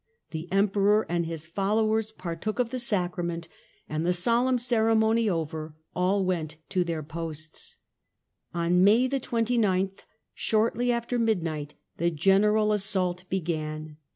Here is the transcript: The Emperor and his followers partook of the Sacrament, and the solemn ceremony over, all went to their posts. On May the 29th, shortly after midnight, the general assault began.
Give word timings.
The 0.31 0.51
Emperor 0.51 1.05
and 1.09 1.27
his 1.27 1.45
followers 1.45 2.11
partook 2.11 2.57
of 2.57 2.69
the 2.71 2.79
Sacrament, 2.79 3.47
and 3.87 4.03
the 4.03 4.13
solemn 4.13 4.57
ceremony 4.57 5.29
over, 5.29 5.75
all 5.95 6.25
went 6.25 6.57
to 6.69 6.83
their 6.83 7.03
posts. 7.03 7.77
On 8.51 8.83
May 8.83 9.05
the 9.05 9.19
29th, 9.19 9.99
shortly 10.33 10.91
after 10.91 11.19
midnight, 11.19 11.75
the 11.97 12.09
general 12.09 12.71
assault 12.73 13.25
began. 13.29 13.97